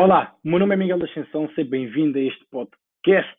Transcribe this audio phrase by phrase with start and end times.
[0.00, 3.32] Olá, meu nome é Miguel da Ascensão, seja bem-vindo a este podcast.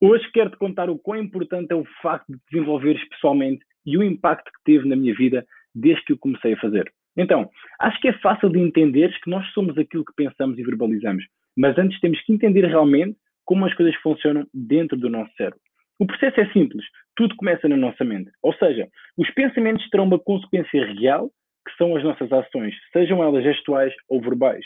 [0.00, 4.44] Hoje quero-te contar o quão importante é o facto de desenvolveres pessoalmente e o impacto
[4.44, 6.88] que teve na minha vida desde que o comecei a fazer.
[7.16, 7.50] Então,
[7.80, 11.24] acho que é fácil de entenderes que nós somos aquilo que pensamos e verbalizamos,
[11.56, 15.58] mas antes temos que entender realmente como as coisas funcionam dentro do nosso cérebro.
[15.98, 16.84] O processo é simples,
[17.16, 18.30] tudo começa na nossa mente.
[18.40, 18.86] Ou seja,
[19.16, 21.28] os pensamentos terão uma consequência real,
[21.66, 24.64] que são as nossas ações, sejam elas gestuais ou verbais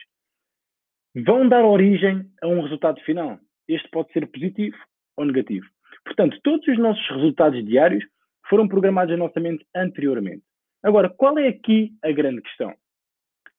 [1.15, 3.39] vão dar origem a um resultado final.
[3.69, 4.77] Este pode ser positivo
[5.17, 5.67] ou negativo.
[6.05, 8.05] Portanto, todos os nossos resultados diários
[8.49, 10.43] foram programados na nossa mente anteriormente.
[10.83, 12.75] Agora, qual é aqui a grande questão?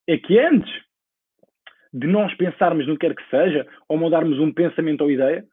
[0.07, 0.71] É que antes
[1.93, 5.45] de nós pensarmos no que quer que seja, ou mudarmos um pensamento ou ideia,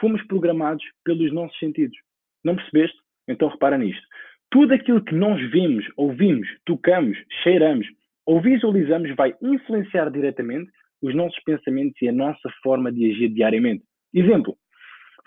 [0.00, 1.96] fomos programados pelos nossos sentidos.
[2.44, 2.96] Não percebeste?
[3.28, 4.02] Então repara nisto.
[4.50, 7.86] Tudo aquilo que nós vemos, ouvimos, tocamos, cheiramos
[8.24, 10.70] ou visualizamos vai influenciar diretamente
[11.02, 13.84] os nossos pensamentos e a nossa forma de agir diariamente.
[14.12, 14.56] Exemplo,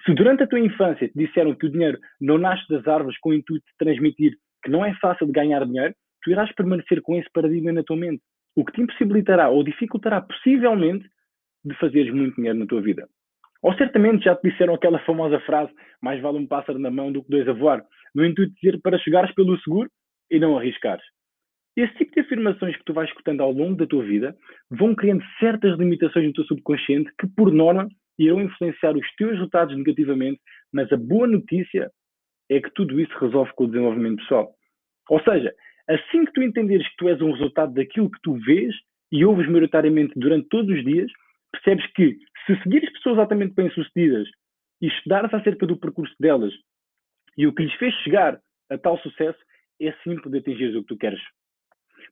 [0.06, 3.30] se durante a tua infância te disseram que o dinheiro não nasce das árvores com
[3.30, 7.18] o intuito de transmitir que não é fácil de ganhar dinheiro, tu irás permanecer com
[7.18, 8.22] esse paradigma na tua mente,
[8.56, 11.08] o que te impossibilitará ou dificultará possivelmente
[11.66, 13.08] de fazeres muito dinheiro na tua vida.
[13.62, 17.24] Ou certamente já te disseram aquela famosa frase: mais vale um pássaro na mão do
[17.24, 19.90] que dois a voar, no intuito de dizer para chegares pelo seguro
[20.30, 21.04] e não arriscares.
[21.76, 24.36] Esse tipo de afirmações que tu vais escutando ao longo da tua vida
[24.70, 29.76] vão criando certas limitações no teu subconsciente que, por norma, irão influenciar os teus resultados
[29.76, 30.40] negativamente,
[30.72, 31.90] mas a boa notícia
[32.50, 34.54] é que tudo isso resolve com o desenvolvimento pessoal.
[35.10, 35.52] Ou seja,
[35.90, 38.76] assim que tu entenderes que tu és um resultado daquilo que tu vês
[39.12, 41.12] e ouves maioritariamente durante todos os dias,
[41.52, 44.28] percebes que se seguires pessoas altamente bem-sucedidas
[44.80, 46.54] e estudares acerca do percurso delas
[47.36, 49.40] e o que lhes fez chegar a tal sucesso,
[49.82, 51.20] é simples de atingir o que tu queres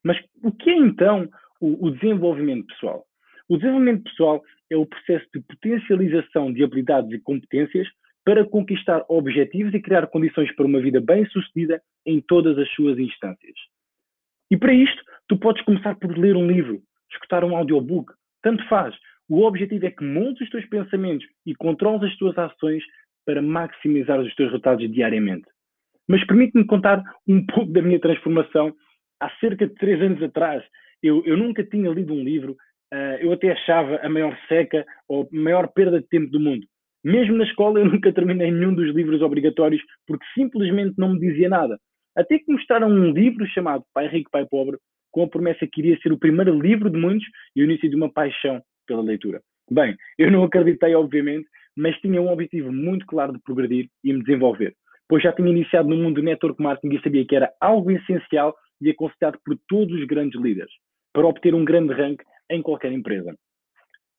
[0.03, 3.05] mas o que é então o, o desenvolvimento pessoal?
[3.47, 7.87] O desenvolvimento pessoal é o processo de potencialização de habilidades e competências
[8.23, 13.55] para conquistar objetivos e criar condições para uma vida bem-sucedida em todas as suas instâncias.
[14.49, 18.95] E para isto, tu podes começar por ler um livro, escutar um audiobook, tanto faz.
[19.29, 22.83] O objetivo é que montes os teus pensamentos e controles as tuas ações
[23.25, 25.45] para maximizar os teus resultados diariamente.
[26.07, 28.73] Mas permite-me contar um pouco da minha transformação
[29.21, 30.63] há cerca de três anos atrás,
[31.01, 32.53] eu, eu nunca tinha lido um livro,
[32.93, 36.65] uh, eu até achava a maior seca ou a maior perda de tempo do mundo.
[37.03, 41.47] Mesmo na escola, eu nunca terminei nenhum dos livros obrigatórios porque simplesmente não me dizia
[41.47, 41.77] nada.
[42.15, 44.77] Até que mostraram um livro chamado Pai Rico, Pai Pobre,
[45.11, 47.95] com a promessa que iria ser o primeiro livro de muitos e o início de
[47.95, 49.41] uma paixão pela leitura.
[49.69, 54.21] Bem, eu não acreditei, obviamente, mas tinha um objetivo muito claro de progredir e me
[54.23, 54.73] desenvolver,
[55.07, 58.53] pois já tinha iniciado no mundo do network marketing e sabia que era algo essencial
[58.81, 60.71] e aconselhado por todos os grandes líderes
[61.13, 63.35] para obter um grande rank em qualquer empresa.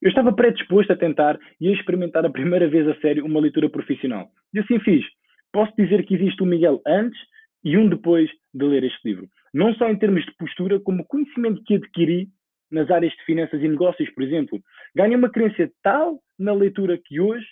[0.01, 3.71] Eu estava predisposto a tentar e a experimentar a primeira vez a sério uma leitura
[3.71, 4.29] profissional.
[4.53, 5.05] E assim fiz.
[5.53, 7.19] Posso dizer que existe um Miguel antes
[7.65, 9.29] e um depois de ler este livro.
[9.55, 12.29] Não só em termos de postura, como conhecimento que adquiri
[12.71, 14.61] nas áreas de finanças e negócios, por exemplo.
[14.97, 17.47] Ganhei uma crença tal na leitura que hoje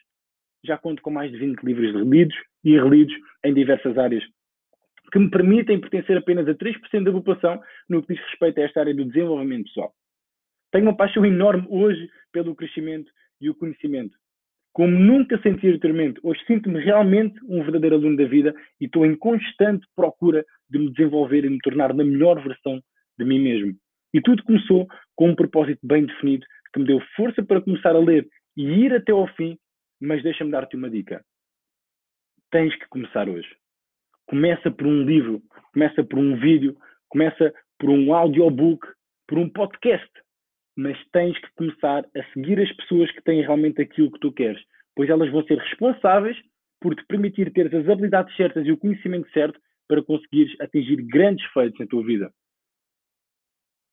[0.65, 4.25] já conto com mais de 20 livros lidos e relidos em diversas áreas
[5.11, 8.81] que me permitem pertencer apenas a 3% da população no que diz respeito a esta
[8.81, 9.93] área do desenvolvimento pessoal.
[10.71, 13.11] Tenho uma paixão enorme hoje pelo crescimento
[13.41, 14.17] e o conhecimento.
[14.73, 19.17] Como nunca senti anteriormente, hoje sinto-me realmente um verdadeiro aluno da vida e estou em
[19.17, 22.81] constante procura de me desenvolver e me tornar na melhor versão
[23.19, 23.75] de mim mesmo.
[24.15, 27.99] E tudo começou com um propósito bem definido que me deu força para começar a
[27.99, 29.59] ler e ir até ao fim,
[30.01, 31.25] mas deixa-me dar-te uma dica.
[32.51, 33.49] Tens que começar hoje.
[34.31, 35.43] Começa por um livro,
[35.73, 36.77] começa por um vídeo,
[37.09, 38.87] começa por um audiobook,
[39.27, 40.09] por um podcast.
[40.77, 44.63] Mas tens que começar a seguir as pessoas que têm realmente aquilo que tu queres,
[44.95, 46.37] pois elas vão ser responsáveis
[46.81, 49.59] por te permitir ter as habilidades certas e o conhecimento certo
[49.89, 52.33] para conseguires atingir grandes feitos na tua vida.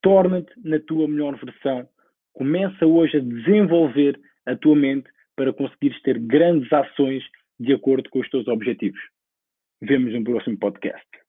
[0.03, 1.89] Torna-te na tua melhor versão.
[2.33, 7.23] Começa hoje a desenvolver a tua mente para conseguires ter grandes ações
[7.59, 9.01] de acordo com os teus objetivos.
[9.81, 11.26] Vemos no próximo podcast.